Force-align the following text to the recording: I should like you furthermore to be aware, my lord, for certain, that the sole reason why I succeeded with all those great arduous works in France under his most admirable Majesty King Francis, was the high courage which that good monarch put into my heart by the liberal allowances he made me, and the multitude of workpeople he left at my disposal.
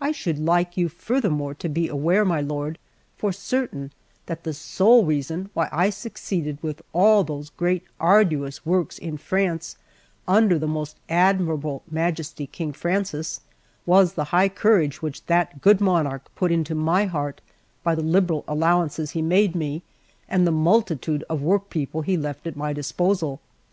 I 0.00 0.10
should 0.10 0.40
like 0.40 0.76
you 0.76 0.88
furthermore 0.88 1.54
to 1.54 1.68
be 1.68 1.86
aware, 1.86 2.24
my 2.24 2.40
lord, 2.40 2.80
for 3.16 3.30
certain, 3.32 3.92
that 4.26 4.42
the 4.42 4.52
sole 4.52 5.04
reason 5.04 5.50
why 5.54 5.68
I 5.70 5.88
succeeded 5.90 6.58
with 6.62 6.82
all 6.92 7.22
those 7.22 7.50
great 7.50 7.84
arduous 8.00 8.66
works 8.66 8.98
in 8.98 9.18
France 9.18 9.76
under 10.26 10.58
his 10.58 10.68
most 10.68 10.96
admirable 11.08 11.84
Majesty 11.88 12.48
King 12.48 12.72
Francis, 12.72 13.40
was 13.86 14.14
the 14.14 14.24
high 14.34 14.48
courage 14.48 15.00
which 15.00 15.24
that 15.26 15.60
good 15.60 15.80
monarch 15.80 16.28
put 16.34 16.50
into 16.50 16.74
my 16.74 17.04
heart 17.04 17.40
by 17.84 17.94
the 17.94 18.02
liberal 18.02 18.42
allowances 18.48 19.12
he 19.12 19.22
made 19.22 19.54
me, 19.54 19.82
and 20.28 20.44
the 20.44 20.50
multitude 20.50 21.22
of 21.30 21.40
workpeople 21.40 22.02
he 22.02 22.16
left 22.16 22.48
at 22.48 22.56
my 22.56 22.72
disposal. 22.72 23.40